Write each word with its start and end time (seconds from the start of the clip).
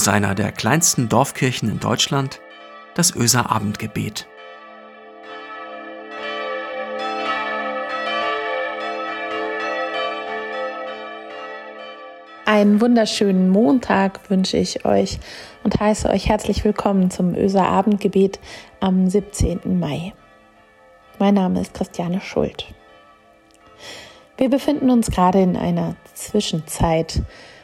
aus 0.00 0.08
einer 0.08 0.34
der 0.34 0.50
kleinsten 0.50 1.10
Dorfkirchen 1.10 1.68
in 1.68 1.78
Deutschland, 1.78 2.40
das 2.94 3.14
Öser 3.14 3.50
Abendgebet. 3.50 4.26
Einen 12.46 12.80
wunderschönen 12.80 13.50
Montag 13.50 14.30
wünsche 14.30 14.56
ich 14.56 14.86
euch 14.86 15.18
und 15.64 15.78
heiße 15.78 16.08
euch 16.08 16.30
herzlich 16.30 16.64
willkommen 16.64 17.10
zum 17.10 17.34
Öser 17.34 17.66
Abendgebet 17.66 18.40
am 18.80 19.06
17. 19.06 19.78
Mai. 19.78 20.14
Mein 21.18 21.34
Name 21.34 21.60
ist 21.60 21.74
Christiane 21.74 22.22
Schuld. 22.22 22.72
Wir 24.38 24.48
befinden 24.48 24.88
uns 24.88 25.10
gerade 25.10 25.42
in 25.42 25.58
einer 25.58 25.94
Zwischenzeit 26.14 27.20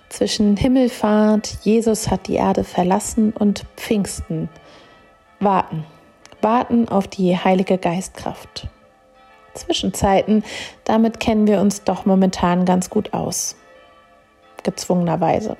zwischen 0.08 0.56
Himmelfahrt, 0.56 1.58
Jesus 1.62 2.10
hat 2.10 2.28
die 2.28 2.34
Erde 2.34 2.64
verlassen 2.64 3.32
und 3.32 3.64
Pfingsten. 3.76 4.48
Warten, 5.40 5.84
warten 6.40 6.88
auf 6.88 7.08
die 7.08 7.36
Heilige 7.36 7.78
Geistkraft. 7.78 8.68
Zwischenzeiten, 9.54 10.44
damit 10.84 11.20
kennen 11.20 11.46
wir 11.46 11.60
uns 11.60 11.84
doch 11.84 12.04
momentan 12.06 12.64
ganz 12.64 12.90
gut 12.90 13.12
aus. 13.12 13.56
Gezwungenerweise. 14.62 15.56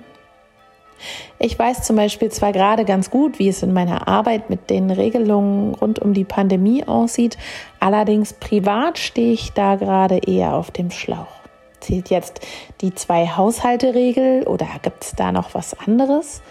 Ich 1.39 1.59
weiß 1.59 1.83
zum 1.83 1.97
Beispiel 1.97 2.31
zwar 2.31 2.53
gerade 2.53 2.85
ganz 2.85 3.11
gut, 3.11 3.39
wie 3.39 3.49
es 3.49 3.63
in 3.63 3.73
meiner 3.73 4.09
Arbeit 4.09 4.49
mit 4.49 4.71
den 4.71 4.91
Regelungen 4.91 5.75
rund 5.75 5.99
um 5.99 6.15
die 6.15 6.25
Pandemie 6.25 6.85
aussieht, 6.85 7.37
allerdings 7.81 8.33
privat 8.33 8.99
stehe 8.99 9.33
ich 9.33 9.53
da 9.53 9.77
gerade 9.77 10.19
eher 10.19 10.55
auf 10.55 10.71
dem 10.71 10.91
Schlauch. 10.91 11.36
Zählt 11.80 12.11
jetzt 12.11 12.41
die 12.80 12.95
Zwei-Haushalte-Regel 12.95 14.45
oder 14.45 14.66
gibt 14.83 15.05
es 15.05 15.12
da 15.12 15.33
noch 15.33 15.55
was 15.55 15.79
anderes? 15.79 16.43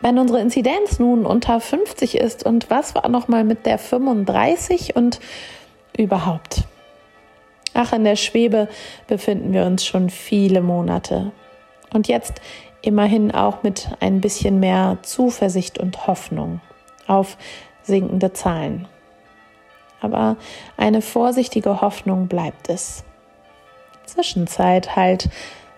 Wenn 0.00 0.18
unsere 0.18 0.40
Inzidenz 0.40 0.98
nun 0.98 1.26
unter 1.26 1.60
50 1.60 2.16
ist 2.16 2.44
und 2.44 2.70
was 2.70 2.94
war 2.94 3.08
noch 3.08 3.28
mal 3.28 3.44
mit 3.44 3.66
der 3.66 3.78
35 3.78 4.96
und 4.96 5.20
überhaupt? 5.96 6.64
Ach, 7.74 7.92
in 7.92 8.04
der 8.04 8.16
Schwebe 8.16 8.68
befinden 9.06 9.52
wir 9.52 9.64
uns 9.64 9.84
schon 9.84 10.10
viele 10.10 10.62
Monate. 10.62 11.32
Und 11.92 12.08
jetzt 12.08 12.40
immerhin 12.82 13.30
auch 13.30 13.62
mit 13.62 13.90
ein 14.00 14.20
bisschen 14.20 14.58
mehr 14.58 14.98
Zuversicht 15.02 15.78
und 15.78 16.06
Hoffnung 16.06 16.60
auf 17.06 17.36
sinkende 17.82 18.32
Zahlen. 18.32 18.88
Aber 20.00 20.36
eine 20.76 21.02
vorsichtige 21.02 21.80
Hoffnung 21.80 22.26
bleibt 22.26 22.68
es. 22.68 23.04
Zwischenzeit 24.12 24.96
halt, 24.96 25.28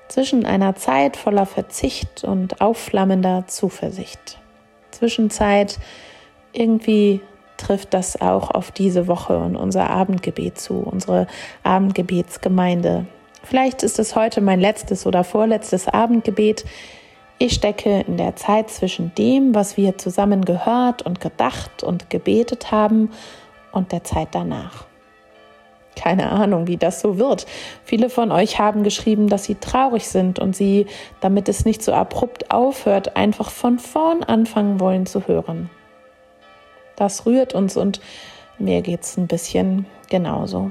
zwischen 0.09 0.45
einer 0.45 0.75
Zeit 0.75 1.17
voller 1.17 1.47
Verzicht 1.47 2.23
und 2.25 2.61
aufflammender 2.61 3.45
Zuversicht. 3.47 4.39
Zwischenzeit 4.91 5.79
irgendwie 6.53 7.21
trifft 7.57 7.95
das 7.95 8.21
auch 8.21 8.51
auf 8.51 8.71
diese 8.73 9.07
Woche 9.07 9.39
und 9.39 9.57
unser 9.57 9.89
Abendgebet 9.89 10.59
zu, 10.59 10.75
unsere 10.75 11.27
Abendgebetsgemeinde, 11.63 13.07
Vielleicht 13.45 13.83
ist 13.83 13.99
es 13.99 14.15
heute 14.15 14.41
mein 14.41 14.61
letztes 14.61 15.07
oder 15.07 15.25
vorletztes 15.25 15.89
Abendgebet. 15.89 16.65
Ich 17.39 17.55
stecke 17.55 18.05
in 18.07 18.17
der 18.17 18.37
Zeit 18.37 18.71
zwischen 18.71 19.13
dem, 19.17 19.55
was 19.55 19.77
wir 19.77 19.99
zusammen 19.99 20.45
gehört 20.45 21.03
und 21.03 21.21
gedacht 21.21 21.83
und 21.83 22.09
gebetet 22.09 22.71
haben, 22.71 23.11
und 23.73 23.91
der 23.91 24.05
Zeit 24.05 24.29
danach. 24.33 24.85
Keine 25.97 26.31
Ahnung, 26.31 26.67
wie 26.67 26.77
das 26.77 27.01
so 27.01 27.19
wird. 27.19 27.47
Viele 27.85 28.09
von 28.09 28.33
euch 28.33 28.59
haben 28.59 28.83
geschrieben, 28.83 29.29
dass 29.29 29.45
sie 29.45 29.57
traurig 29.57 30.09
sind 30.09 30.39
und 30.39 30.57
sie, 30.57 30.87
damit 31.21 31.49
es 31.49 31.65
nicht 31.65 31.83
so 31.83 31.93
abrupt 31.93 32.51
aufhört, 32.51 33.17
einfach 33.17 33.51
von 33.51 33.79
vorn 33.79 34.23
anfangen 34.23 34.81
wollen 34.81 35.07
zu 35.07 35.27
hören. 35.27 35.71
Das 36.97 37.27
rührt 37.27 37.55
uns 37.55 37.77
und 37.77 38.01
mir 38.59 38.83
geht 38.83 39.03
es 39.03 39.17
ein 39.17 39.27
bisschen 39.27 39.87
genauso. 40.09 40.71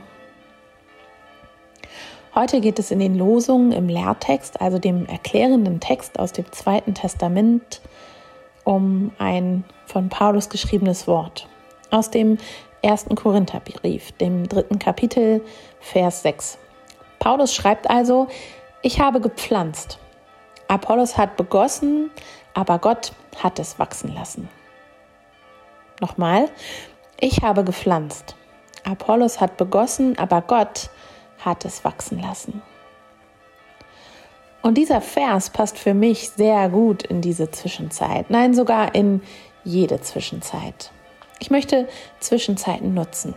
Heute 2.33 2.61
geht 2.61 2.79
es 2.79 2.91
in 2.91 2.99
den 2.99 3.17
Losungen 3.17 3.73
im 3.73 3.89
Lehrtext, 3.89 4.61
also 4.61 4.79
dem 4.79 5.05
erklärenden 5.05 5.81
Text 5.81 6.17
aus 6.17 6.31
dem 6.31 6.49
Zweiten 6.51 6.93
Testament, 6.93 7.81
um 8.63 9.11
ein 9.17 9.65
von 9.85 10.07
Paulus 10.07 10.47
geschriebenes 10.49 11.07
Wort 11.07 11.47
aus 11.89 12.09
dem 12.09 12.37
ersten 12.81 13.15
Korintherbrief, 13.15 14.11
dem 14.13 14.47
dritten 14.47 14.79
Kapitel, 14.79 15.41
Vers 15.79 16.23
6. 16.23 16.57
Paulus 17.19 17.53
schreibt 17.53 17.89
also, 17.89 18.27
ich 18.81 18.99
habe 18.99 19.21
gepflanzt, 19.21 19.99
Apollos 20.67 21.17
hat 21.17 21.37
begossen, 21.37 22.09
aber 22.53 22.79
Gott 22.79 23.13
hat 23.41 23.59
es 23.59 23.77
wachsen 23.77 24.13
lassen. 24.13 24.49
Nochmal, 25.99 26.49
ich 27.19 27.43
habe 27.43 27.63
gepflanzt, 27.63 28.35
Apollos 28.83 29.39
hat 29.39 29.57
begossen, 29.57 30.17
aber 30.17 30.41
Gott 30.41 30.89
hat 30.89 30.89
hat 31.43 31.65
es 31.65 31.83
wachsen 31.83 32.21
lassen. 32.21 32.61
Und 34.61 34.77
dieser 34.77 35.01
Vers 35.01 35.49
passt 35.49 35.77
für 35.77 35.93
mich 35.93 36.29
sehr 36.29 36.69
gut 36.69 37.03
in 37.03 37.21
diese 37.21 37.49
Zwischenzeit, 37.49 38.29
nein 38.29 38.53
sogar 38.53 38.93
in 38.93 39.21
jede 39.63 40.01
Zwischenzeit. 40.01 40.91
Ich 41.41 41.49
möchte 41.49 41.87
Zwischenzeiten 42.19 42.93
nutzen. 42.93 43.33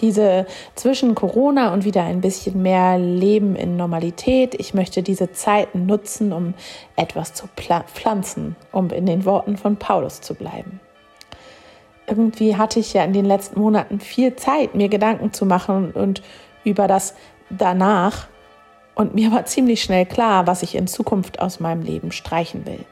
Diese 0.00 0.46
zwischen 0.74 1.14
Corona 1.14 1.72
und 1.72 1.84
wieder 1.84 2.02
ein 2.02 2.20
bisschen 2.20 2.60
mehr 2.60 2.98
Leben 2.98 3.54
in 3.54 3.76
Normalität. 3.76 4.56
Ich 4.58 4.74
möchte 4.74 5.04
diese 5.04 5.30
Zeiten 5.30 5.86
nutzen, 5.86 6.32
um 6.32 6.54
etwas 6.96 7.34
zu 7.34 7.46
pflanzen, 7.54 8.56
um 8.72 8.90
in 8.90 9.06
den 9.06 9.24
Worten 9.24 9.56
von 9.56 9.76
Paulus 9.76 10.20
zu 10.20 10.34
bleiben. 10.34 10.80
Irgendwie 12.08 12.56
hatte 12.56 12.80
ich 12.80 12.92
ja 12.94 13.04
in 13.04 13.12
den 13.12 13.24
letzten 13.24 13.60
Monaten 13.60 14.00
viel 14.00 14.34
Zeit, 14.34 14.74
mir 14.74 14.88
Gedanken 14.88 15.32
zu 15.32 15.46
machen 15.46 15.92
und 15.92 16.22
über 16.64 16.88
das 16.88 17.14
danach 17.48 18.26
und 18.96 19.14
mir 19.14 19.30
war 19.30 19.44
ziemlich 19.44 19.82
schnell 19.82 20.04
klar, 20.04 20.48
was 20.48 20.64
ich 20.64 20.74
in 20.74 20.88
Zukunft 20.88 21.40
aus 21.40 21.60
meinem 21.60 21.82
Leben 21.82 22.10
streichen 22.10 22.66
will, 22.66 22.84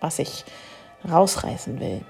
was 0.00 0.18
ich 0.18 0.44
rausreißen 1.08 1.78
will. 1.78 2.00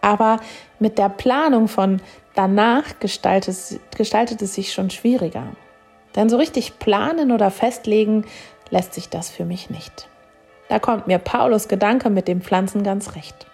Aber 0.00 0.40
mit 0.78 0.98
der 0.98 1.08
Planung 1.08 1.68
von 1.68 2.00
danach 2.34 2.98
gestaltet, 3.00 3.80
gestaltet 3.96 4.42
es 4.42 4.54
sich 4.54 4.72
schon 4.72 4.90
schwieriger. 4.90 5.44
Denn 6.14 6.28
so 6.28 6.36
richtig 6.36 6.78
planen 6.78 7.32
oder 7.32 7.50
festlegen 7.50 8.24
lässt 8.70 8.94
sich 8.94 9.08
das 9.08 9.30
für 9.30 9.44
mich 9.44 9.70
nicht. 9.70 10.08
Da 10.68 10.78
kommt 10.78 11.06
mir 11.06 11.18
Paulus 11.18 11.68
Gedanke 11.68 12.10
mit 12.10 12.28
dem 12.28 12.42
Pflanzen 12.42 12.82
ganz 12.82 13.14
recht. 13.16 13.46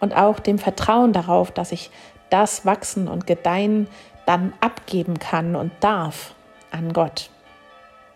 Und 0.00 0.16
auch 0.16 0.38
dem 0.40 0.58
Vertrauen 0.58 1.12
darauf, 1.12 1.50
dass 1.50 1.72
ich 1.72 1.90
das 2.30 2.64
Wachsen 2.64 3.08
und 3.08 3.26
Gedeihen 3.26 3.88
dann 4.24 4.52
abgeben 4.60 5.18
kann 5.18 5.56
und 5.56 5.72
darf, 5.80 6.34
an 6.70 6.92
Gott. 6.92 7.30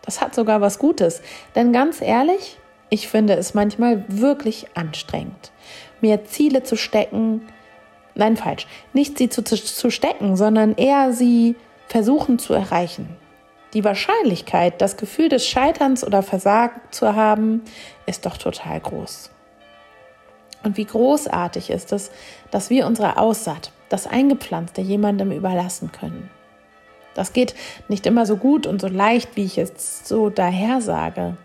Das 0.03 0.20
hat 0.20 0.34
sogar 0.34 0.60
was 0.60 0.78
Gutes, 0.78 1.22
denn 1.54 1.72
ganz 1.72 2.00
ehrlich, 2.00 2.59
ich 2.88 3.09
finde 3.09 3.34
es 3.34 3.54
manchmal 3.54 4.04
wirklich 4.09 4.66
anstrengend, 4.75 5.50
mir 6.04 6.26
Ziele 6.26 6.62
zu 6.62 6.76
stecken, 6.76 7.41
nein 8.15 8.37
falsch, 8.37 8.66
nicht 8.92 9.16
sie 9.16 9.31
zu, 9.31 9.42
zu 9.42 9.91
stecken, 9.91 10.37
sondern 10.37 10.75
eher 10.75 11.15
sie 11.15 11.56
versuchen 11.88 12.38
zu 12.38 12.53
erreichen. 12.53 13.16
Die 13.72 13.84
Wahrscheinlichkeit, 13.84 14.82
das 14.82 14.98
Gefühl 14.98 15.31
des 15.31 15.48
Scheiterns 15.48 16.06
oder 16.06 16.22
Versagt 16.22 16.94
zu 16.94 17.14
haben, 17.16 17.62
ist 18.04 18.26
doch 18.26 18.37
total 18.37 18.81
groß. 18.81 19.31
Und 20.62 20.76
wie 20.76 20.84
großartig 20.84 21.70
ist 21.70 21.93
es, 21.93 22.10
dass 22.50 22.69
wir 22.69 22.87
unsere 22.87 23.16
Aussaat, 23.16 23.72
das 23.88 24.06
Eingepflanzte 24.06 24.82
jemandem 24.82 25.32
überlassen 25.32 25.91
können. 25.91 26.28
Das 27.14 27.32
geht 27.32 27.54
nicht 27.88 28.06
immer 28.06 28.26
so 28.26 28.37
gut 28.37 28.66
und 28.66 28.78
so 28.78 28.88
leicht, 28.88 29.37
wie 29.37 29.44
ich 29.44 29.56
es 29.56 30.06
so 30.06 30.28
daher 30.28 30.82
sage. 30.82 31.38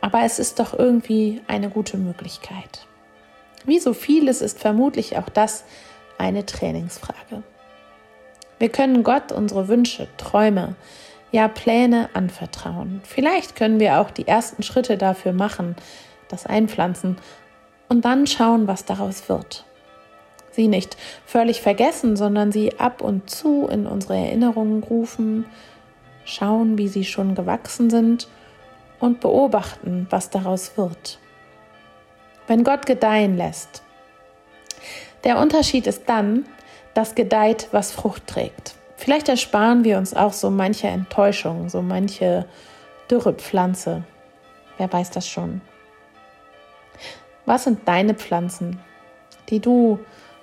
Aber 0.00 0.22
es 0.22 0.40
ist 0.40 0.58
doch 0.58 0.76
irgendwie 0.76 1.42
eine 1.46 1.70
gute 1.70 1.96
Möglichkeit. 1.96 2.87
Wie 3.64 3.78
so 3.78 3.94
vieles 3.94 4.40
ist 4.40 4.58
vermutlich 4.58 5.16
auch 5.16 5.28
das 5.28 5.64
eine 6.18 6.46
Trainingsfrage. 6.46 7.42
Wir 8.58 8.68
können 8.68 9.04
Gott 9.04 9.30
unsere 9.30 9.68
Wünsche, 9.68 10.08
Träume, 10.16 10.74
ja 11.30 11.48
Pläne 11.48 12.08
anvertrauen. 12.14 13.00
Vielleicht 13.04 13.54
können 13.56 13.78
wir 13.78 14.00
auch 14.00 14.10
die 14.10 14.26
ersten 14.26 14.62
Schritte 14.62 14.96
dafür 14.96 15.32
machen, 15.32 15.76
das 16.28 16.46
einpflanzen 16.46 17.16
und 17.88 18.04
dann 18.04 18.26
schauen, 18.26 18.66
was 18.66 18.84
daraus 18.84 19.28
wird 19.28 19.64
sie 20.58 20.66
nicht 20.66 20.96
völlig 21.24 21.62
vergessen, 21.62 22.16
sondern 22.16 22.50
sie 22.50 22.80
ab 22.80 23.00
und 23.00 23.30
zu 23.30 23.68
in 23.68 23.86
unsere 23.86 24.16
Erinnerungen 24.16 24.82
rufen, 24.82 25.46
schauen, 26.24 26.76
wie 26.76 26.88
sie 26.88 27.04
schon 27.04 27.36
gewachsen 27.36 27.90
sind 27.90 28.26
und 28.98 29.20
beobachten, 29.20 30.08
was 30.10 30.30
daraus 30.30 30.76
wird. 30.76 31.20
Wenn 32.48 32.64
Gott 32.64 32.86
gedeihen 32.86 33.36
lässt. 33.36 33.82
Der 35.22 35.38
Unterschied 35.38 35.86
ist 35.86 36.08
dann, 36.08 36.46
dass 36.94 37.14
gedeiht, 37.14 37.68
was 37.70 37.92
Frucht 37.92 38.26
trägt. 38.26 38.74
Vielleicht 38.96 39.28
ersparen 39.28 39.84
wir 39.84 39.98
uns 39.98 40.14
auch 40.14 40.32
so 40.32 40.50
manche 40.50 40.88
Enttäuschung, 40.88 41.68
so 41.68 41.82
manche 41.82 42.46
dürre 43.10 43.34
Pflanze. 43.34 44.02
Wer 44.78 44.92
weiß 44.92 45.10
das 45.10 45.28
schon? 45.28 45.60
Was 47.44 47.64
sind 47.64 47.86
deine 47.86 48.14
Pflanzen, 48.14 48.80
die 49.50 49.60
du 49.60 49.98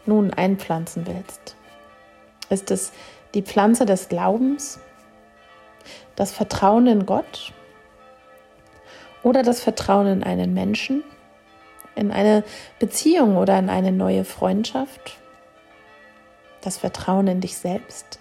nun 0.06 0.32
einpflanzen 0.32 1.08
willst? 1.08 1.56
Ist 2.50 2.70
es 2.70 2.94
die 3.34 3.42
Pflanze 3.42 3.86
des 3.86 4.10
Glaubens, 4.10 4.80
das 6.16 6.32
Vertrauen 6.32 6.86
in 6.86 7.06
Gott 7.06 7.52
oder 9.24 9.42
das 9.42 9.60
Vertrauen 9.60 10.08
in 10.08 10.24
einen 10.24 10.54
Menschen, 10.54 11.04
in 11.96 12.12
eine 12.12 12.44
Beziehung 12.80 13.38
oder 13.38 13.58
in 13.58 13.70
eine 13.70 13.92
neue 13.92 14.26
Freundschaft, 14.26 15.18
das 16.62 16.78
Vertrauen 16.78 17.28
in 17.28 17.42
dich 17.42 17.58
selbst? 17.58 18.20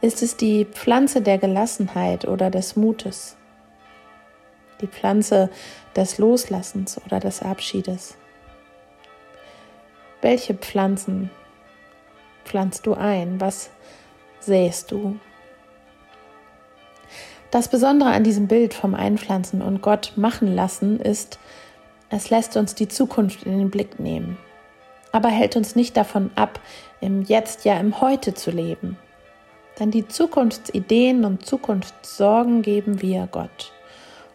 Ist 0.00 0.22
es 0.22 0.36
die 0.36 0.66
Pflanze 0.66 1.22
der 1.22 1.38
Gelassenheit 1.38 2.26
oder 2.26 2.50
des 2.50 2.76
Mutes? 2.76 3.36
Die 4.80 4.86
Pflanze 4.86 5.50
des 5.96 6.18
Loslassens 6.18 7.00
oder 7.06 7.18
des 7.18 7.42
Abschiedes? 7.42 8.16
Welche 10.20 10.54
Pflanzen 10.54 11.30
pflanzt 12.44 12.86
du 12.86 12.94
ein? 12.94 13.40
Was 13.40 13.70
sähst 14.40 14.90
du? 14.90 15.18
Das 17.50 17.68
Besondere 17.68 18.10
an 18.10 18.24
diesem 18.24 18.48
Bild 18.48 18.74
vom 18.74 18.94
Einpflanzen 18.94 19.62
und 19.62 19.80
Gott 19.80 20.12
machen 20.16 20.54
lassen 20.54 21.00
ist, 21.00 21.38
es 22.10 22.30
lässt 22.30 22.56
uns 22.56 22.74
die 22.74 22.88
Zukunft 22.88 23.42
in 23.44 23.58
den 23.58 23.70
Blick 23.70 23.98
nehmen, 23.98 24.36
aber 25.12 25.28
hält 25.28 25.56
uns 25.56 25.76
nicht 25.76 25.96
davon 25.96 26.30
ab, 26.36 26.60
im 27.00 27.22
Jetzt, 27.22 27.64
ja 27.64 27.78
im 27.78 28.00
Heute 28.00 28.34
zu 28.34 28.50
leben. 28.50 28.96
Denn 29.78 29.90
die 29.90 30.08
Zukunftsideen 30.08 31.24
und 31.24 31.44
Zukunftssorgen 31.44 32.62
geben 32.62 33.02
wir 33.02 33.28
Gott 33.30 33.72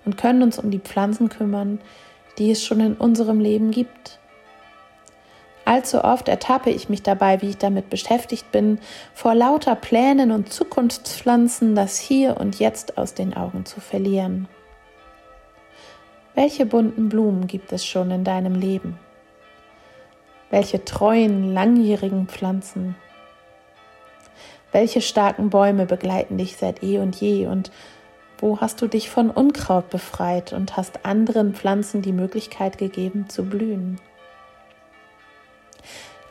und 0.06 0.18
können 0.18 0.44
uns 0.44 0.60
um 0.60 0.70
die 0.70 0.80
Pflanzen 0.80 1.30
kümmern, 1.30 1.80
die 2.38 2.52
es 2.52 2.64
schon 2.64 2.80
in 2.80 2.96
unserem 2.96 3.40
Leben 3.40 3.72
gibt. 3.72 4.20
Allzu 5.66 6.04
oft 6.04 6.28
ertappe 6.28 6.70
ich 6.70 6.90
mich 6.90 7.04
dabei, 7.04 7.42
wie 7.42 7.50
ich 7.50 7.58
damit 7.58 7.90
beschäftigt 7.90 8.52
bin, 8.52 8.80
vor 9.14 9.36
lauter 9.36 9.76
Plänen 9.76 10.32
und 10.32 10.52
Zukunftspflanzen 10.52 11.76
das 11.76 11.98
Hier 11.98 12.38
und 12.38 12.60
Jetzt 12.60 12.98
aus 12.98 13.14
den 13.14 13.36
Augen 13.36 13.66
zu 13.66 13.80
verlieren. 13.80 14.48
Welche 16.34 16.66
bunten 16.66 17.10
Blumen 17.10 17.48
gibt 17.48 17.74
es 17.74 17.86
schon 17.86 18.10
in 18.10 18.24
deinem 18.24 18.56
Leben? 18.56 18.98
Welche 20.50 20.86
treuen, 20.86 21.54
langjährigen 21.54 22.28
Pflanzen? 22.28 22.96
Welche 24.72 25.02
starken 25.02 25.50
Bäume 25.50 25.86
begleiten 25.86 26.38
dich 26.38 26.56
seit 26.56 26.84
eh 26.84 27.00
und 27.00 27.18
je 27.18 27.48
und 27.48 27.70
wo 28.38 28.62
hast 28.62 28.82
du 28.82 28.88
dich 28.88 29.10
von 29.10 29.30
Unkraut 29.30 29.90
befreit 29.90 30.54
und 30.54 30.78
hast 30.78 31.06
anderen 31.06 31.54
Pflanzen 31.54 32.02
die 32.02 32.14
Möglichkeit 32.14 32.78
gegeben 32.78 33.28
zu 33.28 33.44
blühen? 33.44 34.00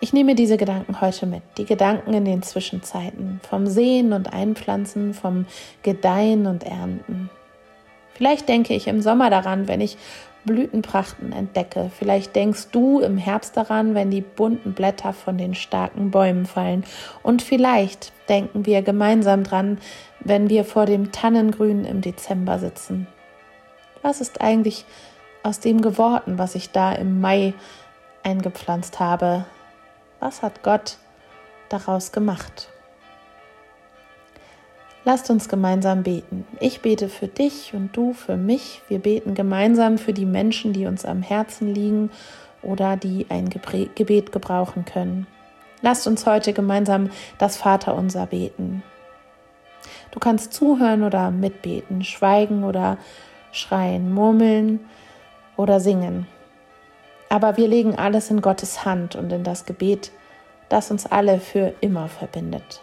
Ich 0.00 0.14
nehme 0.14 0.35
diese 0.35 0.56
Gedanken 0.56 1.02
heute 1.02 1.26
mit, 1.26 1.43
die 1.58 1.67
Gedanken 1.67 2.14
in 2.14 2.25
den 2.25 2.43
Zwischenzeiten, 2.43 3.38
vom 3.47 3.67
Sehen 3.67 4.14
und 4.14 4.32
Einpflanzen, 4.32 5.12
vom 5.12 5.44
Gedeihen 5.82 6.47
und 6.47 6.64
Ernten. 6.64 7.20
Vielleicht 8.21 8.51
denke 8.51 8.75
ich 8.75 8.87
im 8.87 9.01
Sommer 9.01 9.31
daran, 9.31 9.67
wenn 9.67 9.81
ich 9.81 9.97
Blütenprachten 10.45 11.33
entdecke. 11.33 11.91
Vielleicht 11.99 12.37
denkst 12.37 12.69
du 12.71 13.01
im 13.01 13.17
Herbst 13.17 13.57
daran, 13.57 13.95
wenn 13.95 14.11
die 14.11 14.21
bunten 14.21 14.75
Blätter 14.75 15.15
von 15.15 15.39
den 15.39 15.55
starken 15.55 16.11
Bäumen 16.11 16.45
fallen. 16.45 16.85
Und 17.23 17.41
vielleicht 17.41 18.13
denken 18.29 18.67
wir 18.67 18.83
gemeinsam 18.83 19.43
dran, 19.43 19.79
wenn 20.21 20.51
wir 20.51 20.67
vor 20.67 20.85
dem 20.85 21.13
Tannengrün 21.13 21.87
im 21.87 22.03
Dezember 22.03 22.59
sitzen. 22.59 23.07
Was 24.03 24.21
ist 24.21 24.43
eigentlich 24.43 24.85
aus 25.43 25.61
dem 25.61 25.81
geworden, 25.81 26.37
was 26.37 26.55
ich 26.57 26.73
da 26.73 26.93
im 26.93 27.23
Mai 27.23 27.55
eingepflanzt 28.23 29.01
habe? 29.01 29.47
Was 30.19 30.43
hat 30.43 30.63
Gott 30.63 30.99
daraus 31.71 32.13
gemacht? 32.13 32.69
Lasst 35.05 35.31
uns 35.31 35.49
gemeinsam 35.49 36.02
beten. 36.02 36.47
Ich 36.61 36.82
bete 36.82 37.08
für 37.08 37.26
dich 37.26 37.73
und 37.73 37.97
du 37.97 38.12
für 38.12 38.37
mich. 38.37 38.82
Wir 38.88 38.99
beten 38.99 39.35
gemeinsam 39.35 39.97
für 39.97 40.12
die 40.12 40.26
Menschen, 40.26 40.75
die 40.75 40.85
uns 40.85 41.06
am 41.06 41.23
Herzen 41.23 41.75
liegen 41.75 42.11
oder 42.61 42.99
die 42.99 43.26
ein 43.31 43.49
Gebet 43.49 44.31
gebrauchen 44.31 44.85
können. 44.85 45.26
Lasst 45.81 46.06
uns 46.06 46.26
heute 46.26 46.52
gemeinsam 46.52 47.08
das 47.38 47.56
Vaterunser 47.56 48.26
beten. 48.26 48.82
Du 50.11 50.19
kannst 50.19 50.52
zuhören 50.52 51.02
oder 51.02 51.31
mitbeten, 51.31 52.05
schweigen 52.05 52.64
oder 52.64 52.99
schreien, 53.52 54.12
murmeln 54.12 54.81
oder 55.56 55.81
singen. 55.81 56.26
Aber 57.31 57.56
wir 57.56 57.69
legen 57.69 57.94
alles 57.94 58.31
in 58.31 58.43
Gottes 58.43 58.85
Hand 58.85 59.17
und 59.17 59.32
in 59.32 59.44
das 59.44 59.64
Gebet, 59.64 60.11
das 60.69 60.91
uns 60.91 61.06
alle 61.06 61.41
für 61.41 61.73
immer 61.81 62.08
verbindet. 62.08 62.82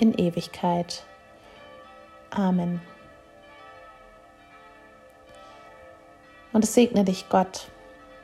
in 0.00 0.14
Ewigkeit. 0.14 1.04
Amen. 2.30 2.80
Und 6.52 6.64
es 6.64 6.74
segne 6.74 7.04
dich 7.04 7.28
Gott, 7.28 7.68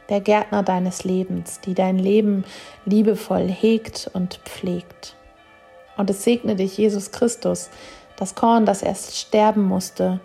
der 0.09 0.21
Gärtner 0.21 0.63
deines 0.63 1.05
Lebens, 1.05 1.61
die 1.61 1.75
dein 1.75 1.99
Leben 1.99 2.45
liebevoll 2.85 3.49
hegt 3.49 4.11
und 4.13 4.41
pflegt. 4.45 5.17
Und 5.97 6.11
es 6.11 6.25
segne 6.25 6.57
dich 6.57 6.77
Jesus 6.77 7.13
Christus, 7.13 7.71
das 8.17 8.35
Korn, 8.35 8.67
das 8.67 8.83
erst 8.83 9.17
sterben 9.17 9.63
musste, 9.63 10.21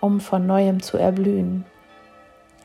um 0.00 0.20
von 0.20 0.46
neuem 0.46 0.82
zu 0.82 0.98
erblühen. 0.98 1.64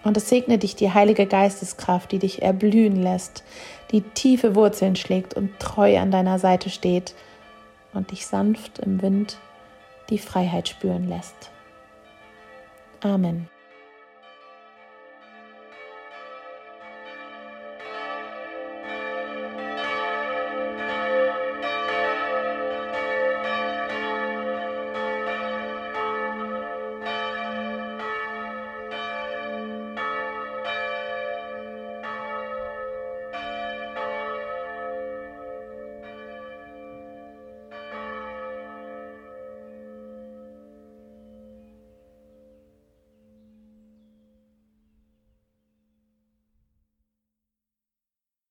Und 0.04 0.18
es 0.18 0.30
segne 0.30 0.58
dich 0.58 0.76
die 0.76 0.94
Heilige 0.94 1.28
Geisteskraft, 1.28 2.12
die 2.12 2.20
dich 2.20 2.42
erblühen 2.42 3.02
lässt, 3.02 3.44
die 3.92 4.02
tiefe 4.02 4.56
Wurzeln 4.56 4.96
schlägt 4.96 5.36
und 5.36 5.60
treu 5.60 6.00
an 6.00 6.12
deiner 6.12 6.40
Seite 6.40 6.70
steht, 6.70 7.14
und 7.94 8.12
dich 8.12 8.26
sanft 8.26 8.80
im 8.80 9.02
Wind 9.02 9.38
die 10.10 10.18
Freiheit 10.18 10.68
spüren 10.68 11.08
lässt. 11.08 11.52
Amen. 13.02 13.51